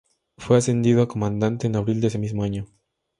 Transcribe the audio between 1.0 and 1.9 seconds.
a Comandante en